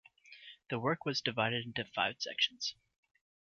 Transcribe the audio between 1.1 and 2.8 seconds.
divided into five sections.